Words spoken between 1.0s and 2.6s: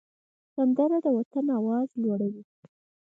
د وطن آواز لوړوي